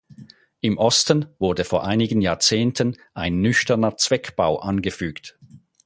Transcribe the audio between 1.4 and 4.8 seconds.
vor einigen Jahrzehnten ein nüchterner Zweckbau